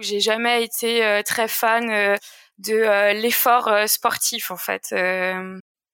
J'ai 0.00 0.20
jamais 0.20 0.64
été 0.64 1.04
euh, 1.04 1.22
très 1.22 1.46
fan 1.46 1.90
euh, 1.90 2.16
de 2.58 2.72
euh, 2.72 3.12
l'effort 3.12 3.70
sportif 3.86 4.50
en 4.50 4.56
fait. 4.56 4.94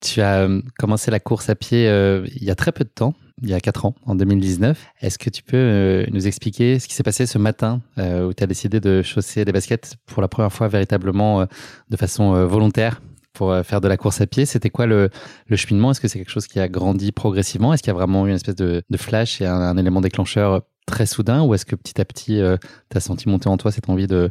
Tu 0.00 0.20
as 0.20 0.48
commencé 0.78 1.10
la 1.10 1.20
course 1.20 1.48
à 1.48 1.54
pied 1.54 1.86
il 1.86 2.44
y 2.44 2.50
a 2.50 2.54
très 2.54 2.70
peu 2.70 2.84
de 2.84 2.90
temps, 2.90 3.14
il 3.42 3.48
y 3.48 3.54
a 3.54 3.60
4 3.60 3.86
ans, 3.86 3.94
en 4.04 4.14
2019. 4.14 4.78
Est-ce 5.00 5.18
que 5.18 5.30
tu 5.30 5.42
peux 5.42 6.04
nous 6.12 6.26
expliquer 6.26 6.78
ce 6.78 6.86
qui 6.86 6.94
s'est 6.94 7.02
passé 7.02 7.26
ce 7.26 7.38
matin 7.38 7.80
où 7.96 8.32
tu 8.34 8.44
as 8.44 8.46
décidé 8.46 8.78
de 8.78 9.02
chausser 9.02 9.44
des 9.44 9.52
baskets 9.52 9.94
pour 10.06 10.22
la 10.22 10.28
première 10.28 10.52
fois 10.52 10.68
véritablement 10.68 11.46
de 11.88 11.96
façon 11.96 12.46
volontaire 12.46 13.00
pour 13.32 13.56
faire 13.64 13.80
de 13.80 13.88
la 13.88 13.96
course 13.96 14.20
à 14.20 14.26
pied? 14.26 14.44
C'était 14.44 14.70
quoi 14.70 14.86
le, 14.86 15.10
cheminement? 15.54 15.92
Est-ce 15.92 16.00
que 16.00 16.08
c'est 16.08 16.18
quelque 16.18 16.30
chose 16.30 16.46
qui 16.46 16.60
a 16.60 16.68
grandi 16.68 17.10
progressivement? 17.10 17.72
Est-ce 17.72 17.82
qu'il 17.82 17.90
y 17.90 17.96
a 17.96 17.98
vraiment 17.98 18.26
eu 18.26 18.30
une 18.30 18.36
espèce 18.36 18.56
de, 18.56 18.82
flash 18.96 19.40
et 19.40 19.46
un, 19.46 19.76
élément 19.78 20.02
déclencheur 20.02 20.62
très 20.86 21.06
soudain 21.06 21.42
ou 21.42 21.54
est-ce 21.54 21.66
que 21.66 21.76
petit 21.76 22.00
à 22.00 22.04
petit, 22.04 22.40
euh, 22.40 22.56
tu 22.90 22.96
as 22.96 23.00
senti 23.00 23.28
monter 23.28 23.48
en 23.48 23.56
toi 23.56 23.72
cette 23.72 23.88
envie 23.88 24.06
de, 24.06 24.30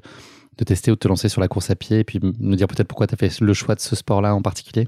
tester 0.66 0.92
ou 0.92 0.96
de 0.96 1.00
te 1.00 1.08
lancer 1.08 1.30
sur 1.30 1.42
la 1.42 1.48
course 1.48 1.70
à 1.70 1.76
pied 1.76 2.00
et 2.00 2.04
puis 2.04 2.20
nous 2.22 2.56
dire 2.56 2.68
peut-être 2.68 2.88
pourquoi 2.88 3.08
tu 3.08 3.14
as 3.14 3.18
fait 3.18 3.40
le 3.42 3.54
choix 3.54 3.76
de 3.76 3.82
ce 3.82 3.96
sport-là 3.96 4.34
en 4.34 4.42
particulier? 4.42 4.88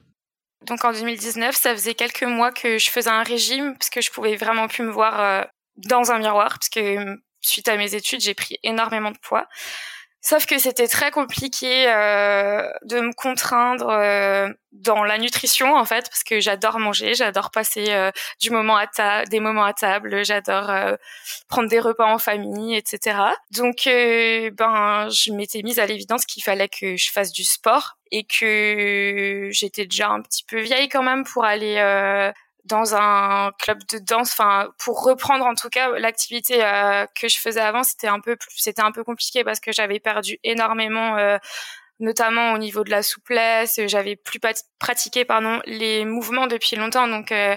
Donc 0.66 0.84
en 0.84 0.92
2019, 0.92 1.56
ça 1.56 1.74
faisait 1.74 1.94
quelques 1.94 2.24
mois 2.24 2.52
que 2.52 2.78
je 2.78 2.90
faisais 2.90 3.10
un 3.10 3.24
régime 3.24 3.74
parce 3.78 3.90
que 3.90 4.02
je 4.02 4.10
pouvais 4.12 4.36
vraiment 4.36 4.68
plus 4.68 4.84
me 4.84 4.92
voir 4.92 5.20
euh, 5.20 5.44
dans 5.78 6.12
un 6.12 6.20
miroir 6.20 6.50
parce 6.50 6.70
que 6.70 7.18
suite 7.42 7.68
à 7.68 7.78
mes 7.78 7.94
études, 7.94 8.22
j'ai 8.22 8.34
pris 8.34 8.58
énormément 8.64 9.12
de 9.12 9.18
poids. 9.22 9.48
Sauf 10.22 10.46
que 10.46 10.58
c'était 10.58 10.88
très 10.88 11.12
compliqué 11.12 11.86
euh, 11.88 12.68
de 12.84 13.00
me 13.00 13.14
contraindre 13.14 13.90
euh, 13.90 14.50
dans 14.72 15.04
la 15.04 15.20
nutrition 15.20 15.76
en 15.76 15.86
fait 15.86 16.10
parce 16.10 16.24
que 16.24 16.40
j'adore 16.40 16.80
manger, 16.80 17.14
j'adore 17.14 17.52
passer 17.52 17.86
euh, 17.92 18.12
du 18.42 18.50
moment 18.50 18.78
à 18.78 19.26
des 19.26 19.40
moments 19.40 19.64
à 19.64 19.74
table, 19.74 20.26
j'adore 20.26 20.72
prendre 21.48 21.70
des 21.70 21.80
repas 21.80 22.12
en 22.12 22.18
famille, 22.18 22.76
etc. 22.76 23.20
Donc 23.52 23.84
ben 23.86 25.08
je 25.10 25.32
m'étais 25.32 25.62
mise 25.62 25.80
à 25.80 25.86
l'évidence 25.86 26.26
qu'il 26.26 26.44
fallait 26.44 26.70
que 26.70 26.98
je 26.98 27.12
fasse 27.12 27.32
du 27.32 27.44
sport 27.44 27.98
et 28.12 28.26
que 28.26 29.50
j'étais 29.52 29.86
déjà 29.86 30.10
un 30.10 30.22
petit 30.22 30.44
peu 30.44 30.60
vieille 30.60 30.90
quand 30.90 31.04
même 31.04 31.26
pour 31.26 31.46
aller 31.46 31.76
dans 32.68 32.96
un 32.96 33.52
club 33.60 33.80
de 33.92 34.00
danse 34.00 34.32
enfin 34.32 34.70
pour 34.78 35.04
reprendre 35.04 35.46
en 35.46 35.56
tout 35.56 35.70
cas 35.70 35.98
l'activité 35.98 36.64
euh, 36.64 37.06
que 37.20 37.28
je 37.28 37.38
faisais 37.38 37.62
avant 37.62 37.84
c'était 37.84 38.08
un 38.08 38.20
peu 38.20 38.38
c'était 38.56 38.82
un 38.82 38.92
peu 38.92 39.04
compliqué 39.04 39.44
parce 39.44 39.60
que 39.60 39.72
j'avais 39.72 40.00
perdu 40.00 40.38
énormément 40.44 41.18
euh, 41.18 41.38
notamment 42.00 42.54
au 42.54 42.58
niveau 42.58 42.84
de 42.84 42.92
la 42.92 43.04
souplesse 43.04 43.80
j'avais 43.88 44.16
plus 44.16 44.40
pratiqué 44.80 45.26
pardon 45.26 45.62
les 45.66 46.06
mouvements 46.06 46.48
depuis 46.48 46.76
longtemps 46.76 47.08
donc 47.08 47.32
euh, 47.32 47.56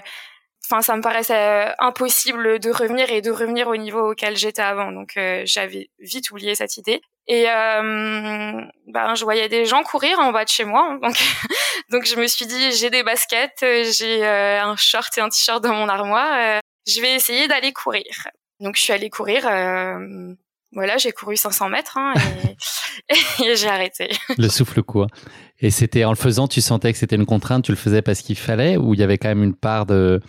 enfin 0.65 0.81
ça 0.81 0.95
me 0.95 1.01
paraissait 1.01 1.73
impossible 1.79 2.59
de 2.59 2.71
revenir 2.71 3.11
et 3.11 3.21
de 3.21 3.31
revenir 3.31 3.67
au 3.67 3.77
niveau 3.77 4.11
auquel 4.11 4.37
j'étais 4.37 4.61
avant 4.61 4.91
donc 4.91 5.19
j'avais 5.43 5.89
vite 5.99 6.31
oublié 6.31 6.55
cette 6.55 6.77
idée 6.77 7.01
et 7.27 7.45
euh, 7.47 8.61
ben, 8.87 9.15
je 9.15 9.23
voyais 9.23 9.47
des 9.47 9.65
gens 9.65 9.83
courir 9.83 10.19
en 10.19 10.31
bas 10.31 10.43
de 10.43 10.49
chez 10.49 10.65
moi. 10.65 10.97
Donc, 11.01 11.15
donc 11.91 12.05
je 12.05 12.15
me 12.15 12.27
suis 12.27 12.45
dit, 12.45 12.71
j'ai 12.71 12.89
des 12.89 13.03
baskets, 13.03 13.59
j'ai 13.61 14.25
euh, 14.25 14.61
un 14.63 14.75
short 14.75 15.17
et 15.17 15.21
un 15.21 15.29
t-shirt 15.29 15.63
dans 15.63 15.73
mon 15.73 15.87
armoire. 15.87 16.33
Euh, 16.33 16.59
je 16.87 16.99
vais 16.99 17.15
essayer 17.15 17.47
d'aller 17.47 17.73
courir. 17.73 18.27
Donc 18.59 18.75
je 18.75 18.81
suis 18.81 18.93
allée 18.93 19.09
courir. 19.09 19.47
Euh, 19.47 20.33
voilà, 20.73 20.97
j'ai 20.97 21.11
couru 21.11 21.35
500 21.35 21.69
mètres 21.69 21.97
hein, 21.97 22.13
et, 23.09 23.43
et 23.45 23.55
j'ai 23.55 23.67
arrêté. 23.67 24.09
Le 24.37 24.47
souffle 24.47 24.81
quoi. 24.81 25.07
Et 25.59 25.69
c'était 25.69 26.05
en 26.05 26.11
le 26.11 26.15
faisant, 26.15 26.47
tu 26.47 26.61
sentais 26.61 26.91
que 26.91 26.97
c'était 26.97 27.17
une 27.17 27.25
contrainte, 27.25 27.65
tu 27.65 27.71
le 27.71 27.77
faisais 27.77 28.01
parce 28.01 28.21
qu'il 28.21 28.37
fallait, 28.37 28.77
ou 28.77 28.93
il 28.93 28.99
y 28.99 29.03
avait 29.03 29.17
quand 29.17 29.27
même 29.27 29.43
une 29.43 29.55
part 29.55 29.85
de, 29.85 30.21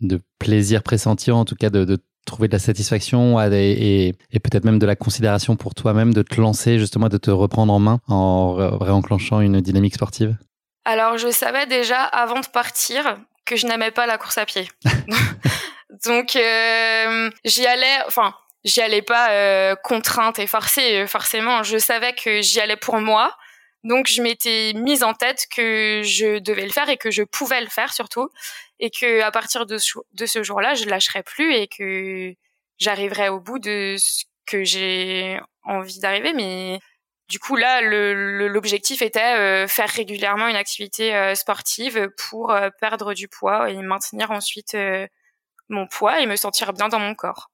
de 0.00 0.20
plaisir 0.38 0.82
pressenti, 0.82 1.30
en 1.30 1.44
tout 1.44 1.56
cas 1.56 1.68
de, 1.68 1.84
de 1.84 1.98
trouver 2.24 2.48
de 2.48 2.52
la 2.52 2.58
satisfaction 2.58 3.40
et, 3.40 4.14
peut-être 4.32 4.64
même 4.64 4.78
de 4.78 4.86
la 4.86 4.96
considération 4.96 5.56
pour 5.56 5.74
toi-même 5.74 6.14
de 6.14 6.22
te 6.22 6.40
lancer, 6.40 6.78
justement, 6.78 7.08
de 7.08 7.18
te 7.18 7.30
reprendre 7.30 7.72
en 7.72 7.78
main 7.78 8.00
en 8.08 8.54
réenclenchant 8.78 9.40
une 9.40 9.60
dynamique 9.60 9.94
sportive? 9.94 10.36
Alors, 10.84 11.18
je 11.18 11.30
savais 11.30 11.66
déjà 11.66 12.02
avant 12.02 12.40
de 12.40 12.46
partir 12.46 13.18
que 13.44 13.56
je 13.56 13.66
n'aimais 13.66 13.90
pas 13.90 14.06
la 14.06 14.18
course 14.18 14.38
à 14.38 14.46
pied. 14.46 14.68
Donc, 16.06 16.36
euh, 16.36 17.30
j'y 17.44 17.66
allais, 17.66 17.98
enfin, 18.06 18.34
j'y 18.64 18.80
allais 18.80 19.02
pas 19.02 19.30
euh, 19.30 19.74
contrainte 19.76 20.38
et 20.38 20.46
forcée, 20.46 21.06
forcément. 21.06 21.62
Je 21.62 21.78
savais 21.78 22.14
que 22.14 22.42
j'y 22.42 22.60
allais 22.60 22.76
pour 22.76 22.98
moi. 22.98 23.36
Donc, 23.84 24.06
je 24.06 24.22
m'étais 24.22 24.72
mise 24.74 25.02
en 25.02 25.14
tête 25.14 25.46
que 25.54 26.02
je 26.04 26.38
devais 26.38 26.64
le 26.64 26.70
faire 26.72 26.88
et 26.88 26.96
que 26.96 27.10
je 27.10 27.22
pouvais 27.22 27.60
le 27.60 27.68
faire 27.68 27.92
surtout 27.92 28.28
et 28.82 28.90
que 28.90 29.20
à 29.22 29.30
partir 29.30 29.64
de 29.64 29.78
ce, 29.78 30.42
jour-là, 30.42 30.74
je 30.74 30.86
lâcherai 30.86 31.22
plus 31.22 31.54
et 31.54 31.68
que 31.68 32.34
j'arriverai 32.78 33.28
au 33.28 33.40
bout 33.40 33.60
de 33.60 33.94
ce 33.98 34.24
que 34.44 34.64
j'ai 34.64 35.38
envie 35.64 36.00
d'arriver. 36.00 36.32
Mais 36.34 36.80
du 37.28 37.38
coup, 37.38 37.56
là, 37.56 37.80
l'objectif 37.80 39.00
était 39.00 39.38
euh, 39.38 39.68
faire 39.68 39.88
régulièrement 39.88 40.48
une 40.48 40.56
activité 40.56 41.14
euh, 41.14 41.34
sportive 41.36 42.10
pour 42.28 42.50
euh, 42.50 42.70
perdre 42.80 43.14
du 43.14 43.28
poids 43.28 43.70
et 43.70 43.76
maintenir 43.76 44.32
ensuite 44.32 44.76
mon 45.68 45.86
poids 45.86 46.20
et 46.20 46.26
me 46.26 46.36
sentir 46.36 46.72
bien 46.72 46.88
dans 46.88 46.98
mon 46.98 47.14
corps. 47.14 47.51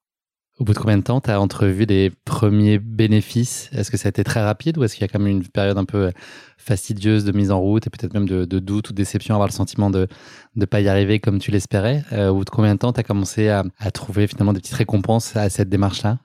Au 0.59 0.65
bout 0.65 0.73
de 0.73 0.77
combien 0.77 0.97
de 0.97 1.03
temps 1.03 1.21
tu 1.21 1.31
as 1.31 1.39
entrevu 1.39 1.85
des 1.85 2.11
premiers 2.25 2.79
bénéfices? 2.79 3.69
Est-ce 3.73 3.89
que 3.89 3.95
ça 3.95 4.07
a 4.07 4.09
été 4.09 4.25
très 4.25 4.43
rapide 4.43 4.77
ou 4.77 4.83
est-ce 4.83 4.93
qu'il 4.93 5.03
y 5.03 5.05
a 5.05 5.07
quand 5.07 5.19
même 5.19 5.31
une 5.31 5.47
période 5.47 5.77
un 5.77 5.85
peu 5.85 6.11
fastidieuse 6.57 7.23
de 7.23 7.31
mise 7.31 7.49
en 7.49 7.61
route 7.61 7.87
et 7.87 7.89
peut-être 7.89 8.13
même 8.13 8.27
de, 8.27 8.43
doute 8.59 8.89
ou 8.89 8.93
déception, 8.93 9.35
avoir 9.35 9.47
le 9.47 9.53
sentiment 9.53 9.89
de 9.89 10.09
ne 10.57 10.65
pas 10.65 10.81
y 10.81 10.89
arriver 10.89 11.21
comme 11.21 11.39
tu 11.39 11.51
l'espérais? 11.51 12.03
Euh, 12.11 12.27
Au 12.27 12.35
bout 12.35 12.45
de 12.45 12.49
combien 12.49 12.73
de 12.73 12.79
temps 12.79 12.91
tu 12.91 12.99
as 12.99 13.03
commencé 13.03 13.47
à, 13.47 13.63
trouver 13.93 14.27
finalement 14.27 14.51
des 14.51 14.59
petites 14.59 14.75
récompenses 14.75 15.33
à 15.37 15.49
cette 15.49 15.69
démarche-là? 15.69 16.17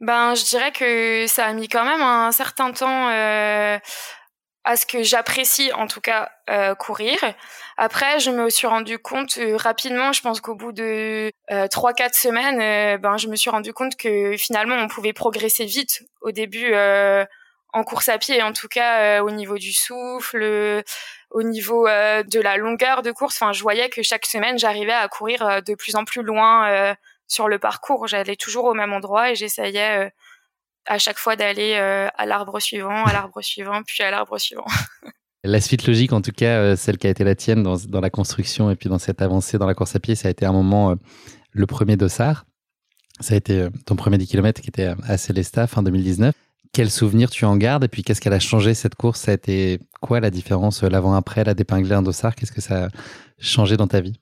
Ben, 0.00 0.34
je 0.34 0.44
dirais 0.44 0.70
que 0.70 1.26
ça 1.26 1.46
a 1.46 1.52
mis 1.54 1.68
quand 1.68 1.86
même 1.86 2.02
un 2.02 2.32
certain 2.32 2.70
temps 2.70 3.08
euh, 3.08 3.78
à 4.64 4.76
ce 4.76 4.86
que 4.86 5.02
j'apprécie 5.02 5.72
en 5.74 5.86
tout 5.86 6.00
cas 6.00 6.30
euh, 6.48 6.74
courir. 6.74 7.18
Après, 7.76 8.18
je 8.18 8.30
me 8.30 8.48
suis 8.48 8.66
rendu 8.66 8.98
compte 8.98 9.36
euh, 9.38 9.56
rapidement, 9.56 10.12
je 10.12 10.22
pense 10.22 10.40
qu'au 10.40 10.54
bout 10.54 10.72
de 10.72 11.30
euh, 11.50 11.68
trois 11.68 11.92
quatre 11.92 12.14
semaines, 12.14 12.60
euh, 12.60 12.98
ben 12.98 13.16
je 13.18 13.28
me 13.28 13.36
suis 13.36 13.50
rendu 13.50 13.72
compte 13.72 13.96
que 13.96 14.36
finalement 14.36 14.76
on 14.76 14.88
pouvait 14.88 15.12
progresser 15.12 15.66
vite 15.66 16.02
au 16.22 16.30
début 16.30 16.74
en 17.72 17.82
course 17.82 18.08
à 18.08 18.18
pied, 18.18 18.40
en 18.42 18.52
tout 18.52 18.68
cas 18.68 19.22
au 19.22 19.30
niveau 19.30 19.58
du 19.58 19.72
souffle, 19.72 20.82
au 21.30 21.42
niveau 21.42 21.86
de 21.86 22.40
la 22.40 22.56
longueur 22.56 23.02
de 23.02 23.10
course. 23.10 23.42
Enfin, 23.42 23.52
je 23.52 23.62
voyais 23.62 23.90
que 23.90 24.02
chaque 24.02 24.26
semaine 24.26 24.58
j'arrivais 24.58 24.92
à 24.92 25.08
courir 25.08 25.60
de 25.62 25.74
plus 25.74 25.96
en 25.96 26.04
plus 26.04 26.22
loin 26.22 26.94
sur 27.26 27.48
le 27.48 27.58
parcours. 27.58 28.06
J'allais 28.06 28.36
toujours 28.36 28.66
au 28.66 28.74
même 28.74 28.92
endroit 28.92 29.32
et 29.32 29.34
j'essayais 29.34 30.12
à 30.86 30.98
chaque 30.98 31.18
fois 31.18 31.36
d'aller 31.36 31.74
à 31.74 32.26
l'arbre 32.26 32.60
suivant, 32.60 33.04
à 33.04 33.12
l'arbre 33.12 33.40
suivant, 33.42 33.82
puis 33.86 34.02
à 34.02 34.10
l'arbre 34.10 34.38
suivant. 34.38 34.66
La 35.46 35.60
suite 35.60 35.86
logique, 35.86 36.14
en 36.14 36.22
tout 36.22 36.32
cas, 36.32 36.74
celle 36.74 36.96
qui 36.96 37.06
a 37.06 37.10
été 37.10 37.22
la 37.22 37.34
tienne 37.34 37.62
dans, 37.62 37.76
dans, 37.76 38.00
la 38.00 38.08
construction 38.08 38.70
et 38.70 38.76
puis 38.76 38.88
dans 38.88 38.98
cette 38.98 39.20
avancée 39.20 39.58
dans 39.58 39.66
la 39.66 39.74
course 39.74 39.94
à 39.94 40.00
pied, 40.00 40.14
ça 40.14 40.28
a 40.28 40.30
été 40.30 40.46
un 40.46 40.52
moment 40.52 40.96
le 41.54 41.66
premier 41.66 41.96
dossard. 41.96 42.46
Ça 43.20 43.34
a 43.34 43.36
été 43.36 43.68
ton 43.86 43.96
premier 43.96 44.18
10 44.18 44.26
km 44.26 44.60
qui 44.60 44.68
était 44.68 44.92
à 45.06 45.16
Célesta 45.16 45.66
fin 45.66 45.82
2019. 45.82 46.34
Quel 46.72 46.90
souvenir 46.90 47.30
tu 47.30 47.44
en 47.44 47.56
gardes 47.56 47.84
et 47.84 47.88
puis 47.88 48.02
qu'est-ce 48.02 48.20
qu'elle 48.20 48.32
a 48.32 48.40
changé 48.40 48.74
cette 48.74 48.96
course? 48.96 49.20
Ça 49.20 49.30
a 49.30 49.34
été 49.34 49.78
quoi 50.00 50.18
la 50.18 50.30
différence 50.30 50.82
l'avant-après, 50.82 51.44
la 51.44 51.54
d'épingler 51.54 51.94
un 51.94 52.02
dossard? 52.02 52.34
Qu'est-ce 52.34 52.50
que 52.50 52.60
ça 52.60 52.86
a 52.86 52.88
changé 53.38 53.76
dans 53.76 53.86
ta 53.86 54.00
vie? 54.00 54.20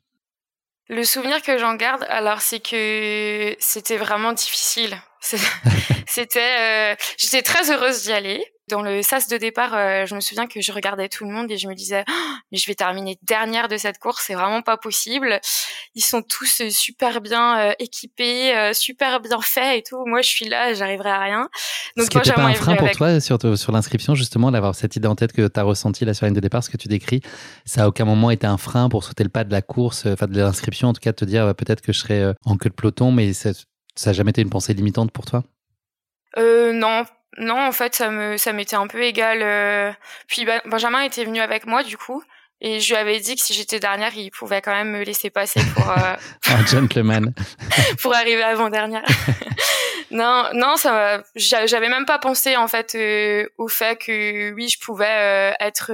Le 0.91 1.05
souvenir 1.05 1.41
que 1.41 1.57
j'en 1.57 1.75
garde, 1.75 2.05
alors 2.11 2.43
c'est 2.43 2.61
que 2.61 3.57
c'était 3.59 3.97
vraiment 3.97 4.35
difficile. 4.35 4.95
C'était, 6.07 6.93
euh, 6.93 6.95
j'étais 7.17 7.43
très 7.43 7.71
heureuse 7.71 8.03
d'y 8.03 8.13
aller 8.13 8.45
dans 8.73 8.83
le 8.83 9.03
sas 9.03 9.29
de 9.29 9.37
départ, 9.37 9.75
euh, 9.75 10.07
je 10.07 10.15
me 10.15 10.21
souviens 10.21 10.47
que 10.47 10.61
je 10.61 10.73
regardais 10.73 11.09
tout 11.09 11.25
le 11.25 11.31
monde 11.31 11.51
et 11.51 11.59
je 11.59 11.69
me 11.69 11.75
disais, 11.75 12.05
oh, 12.09 12.35
mais 12.51 12.59
je 12.59 12.67
vais 12.67 12.75
terminer 12.75 13.19
dernière 13.23 13.69
de 13.69 13.77
cette 13.77 13.99
course, 13.99 14.25
c'est 14.27 14.35
vraiment 14.35 14.63
pas 14.63 14.77
possible. 14.77 15.41
Ils 15.95 16.03
sont 16.03 16.23
tous 16.23 16.63
euh, 16.63 16.71
super 16.71 17.21
bien 17.21 17.59
euh, 17.59 17.73
équipés, 17.79 18.73
super 18.73 19.21
bien 19.21 19.41
faits 19.43 19.79
et 19.79 19.83
tout. 19.83 20.05
Moi, 20.07 20.23
je 20.23 20.29
suis 20.29 20.49
là, 20.49 20.73
j'arriverai 20.75 21.11
à 21.11 21.19
rien. 21.19 21.49
Donc, 21.97 22.09
ce 22.13 22.19
n'était 22.19 22.33
pas 22.33 22.45
un 22.45 22.55
frein 22.55 22.77
pour 22.77 22.91
toi 22.93 23.21
sur, 23.21 23.39
sur 23.59 23.73
l'inscription, 23.73 24.15
justement, 24.15 24.51
d'avoir 24.51 24.75
cette 24.75 24.97
idée 24.97 25.09
en 25.09 25.17
tête 25.17 25.33
que 25.33 25.47
tu 25.49 25.61
as 25.61 25.63
ressenti 25.63 26.05
là 26.05 26.15
sur 26.15 26.25
la 26.25 26.29
ligne 26.29 26.37
de 26.37 26.41
départ, 26.41 26.65
ce 26.65 26.71
que 26.71 26.77
tu 26.77 26.89
décris, 26.89 27.21
ça 27.67 27.85
a 27.85 27.89
aucun 27.89 28.05
moment 28.05 28.31
été 28.31 28.47
un 28.47 28.59
frein 28.59 28.89
pour 28.89 29.05
sauter 29.05 29.25
le 29.25 29.31
pas 29.31 29.45
de 29.45 29.53
la 29.53 29.61
course, 29.61 30.07
enfin 30.07 30.27
de 30.27 30.41
l'inscription, 30.41 30.89
en 30.89 30.93
tout 30.93 31.01
cas, 31.01 31.11
de 31.11 31.17
te 31.17 31.25
dire 31.25 31.45
bah, 31.45 31.55
peut-être 31.55 31.83
que 31.83 31.93
je 31.93 31.99
serai 31.99 32.33
en 32.45 32.57
queue 32.57 32.71
de 32.71 32.75
peloton, 32.75 33.13
mais 33.13 33.33
ça, 33.95 34.05
ça 34.05 34.11
a 34.11 34.13
jamais 34.13 34.31
été 34.31 34.43
une 34.43 34.51
pensée 34.51 34.75
limitante 34.75 35.13
pour 35.13 35.25
toi? 35.25 35.45
Euh, 36.39 36.73
non, 36.73 37.05
non, 37.39 37.59
en 37.67 37.73
fait, 37.73 37.95
ça 37.95 38.11
me, 38.11 38.37
ça 38.37 38.53
m'était 38.53 38.77
un 38.77 38.87
peu 38.87 39.03
égal. 39.03 39.41
Euh. 39.43 39.93
Puis 40.27 40.47
Benjamin 40.67 41.03
était 41.03 41.25
venu 41.25 41.41
avec 41.41 41.67
moi, 41.67 41.83
du 41.83 41.97
coup, 41.97 42.23
et 42.61 42.81
je 42.81 42.93
lui 42.93 42.97
avais 42.97 43.19
dit 43.21 43.37
que 43.37 43.43
si 43.43 43.55
j'étais 43.55 43.81
dernière, 43.81 44.15
il 44.17 44.31
pouvait 44.31 44.61
quand 44.61 44.73
même 44.73 44.91
me 44.91 45.03
laisser 45.03 45.31
passer 45.31 45.61
pour 45.75 45.91
euh, 45.91 46.17
un 46.49 46.67
gentleman 46.67 47.35
pour 48.03 48.15
arriver 48.15 48.43
avant 48.43 48.71
dernière. 48.71 49.05
non, 50.11 50.45
non, 50.55 50.77
ça, 50.77 51.23
j'avais 51.35 51.89
même 51.89 52.05
pas 52.05 52.19
pensé 52.19 52.57
en 52.57 52.69
fait 52.69 52.95
euh, 52.95 53.49
au 53.59 53.69
fait 53.69 53.97
que 53.99 54.53
oui, 54.53 54.69
je 54.69 54.79
pouvais 54.79 55.55
être 55.59 55.91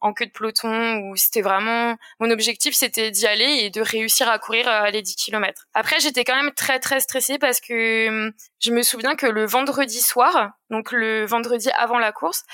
en 0.00 0.12
queue 0.12 0.26
de 0.26 0.30
peloton 0.30 0.98
ou 1.00 1.16
c'était 1.16 1.42
vraiment 1.42 1.96
mon 2.18 2.30
objectif 2.30 2.74
c'était 2.74 3.10
d'y 3.10 3.26
aller 3.26 3.64
et 3.64 3.70
de 3.70 3.80
réussir 3.80 4.28
à 4.28 4.38
courir 4.38 4.68
euh, 4.68 4.90
les 4.90 5.02
10 5.02 5.16
km. 5.16 5.66
Après 5.74 6.00
j'étais 6.00 6.24
quand 6.24 6.36
même 6.36 6.52
très 6.52 6.78
très 6.78 7.00
stressée 7.00 7.38
parce 7.38 7.60
que 7.60 8.08
hum, 8.08 8.32
je 8.60 8.70
me 8.70 8.82
souviens 8.82 9.16
que 9.16 9.26
le 9.26 9.46
vendredi 9.46 10.00
soir, 10.00 10.52
donc 10.70 10.92
le 10.92 11.26
vendredi 11.26 11.70
avant 11.76 11.98
la 11.98 12.12
course, 12.12 12.44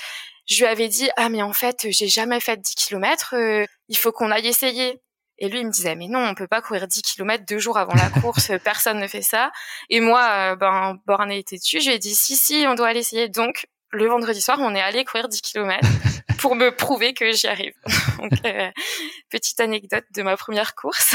je 0.49 0.59
lui 0.59 0.67
avais 0.67 0.89
dit 0.89 1.09
ah 1.17 1.29
mais 1.29 1.43
en 1.43 1.53
fait 1.53 1.87
j'ai 1.91 2.09
jamais 2.09 2.41
fait 2.41 2.61
10 2.61 2.75
km, 2.75 3.35
euh, 3.35 3.65
il 3.89 3.97
faut 3.97 4.13
qu'on 4.13 4.31
aille 4.31 4.49
essayer. 4.49 5.01
Et 5.39 5.51
lui, 5.51 5.61
il 5.61 5.67
me 5.67 5.71
disait, 5.71 5.97
mais 5.97 6.09
non, 6.09 6.21
on 6.21 6.35
peut 6.35 6.47
pas 6.47 6.63
courir 6.63 6.87
10 6.87 7.03
km 7.03 7.45
deux 7.47 7.59
jours 7.59 7.77
avant 7.77 7.95
la 7.95 8.09
course, 8.09 8.53
personne 8.65 8.99
ne 8.99 9.07
fait 9.07 9.21
ça. 9.21 9.53
Et 9.91 10.01
moi, 10.01 10.27
euh, 10.31 10.57
ben, 10.57 10.99
borné 11.07 11.39
était 11.39 11.57
dessus, 11.57 11.81
je 11.81 11.89
lui 11.89 11.97
ai 11.97 11.99
dit, 11.99 12.15
si, 12.15 12.37
si, 12.37 12.65
on 12.67 12.75
doit 12.75 12.89
aller 12.89 13.01
essayer. 13.01 13.29
Donc, 13.29 13.67
le 13.91 14.07
vendredi 14.07 14.41
soir, 14.41 14.59
on 14.61 14.75
est 14.75 14.81
allé 14.81 15.05
courir 15.05 15.29
10 15.29 15.43
km 15.43 15.87
pour 16.39 16.55
me 16.55 16.71
prouver 16.71 17.15
que 17.15 17.33
j'y 17.33 17.47
arrive. 17.47 17.75
Euh, 18.45 18.71
petite 19.31 19.61
anecdote 19.61 20.05
de 20.15 20.23
ma 20.23 20.37
première 20.37 20.75
course. 20.75 21.15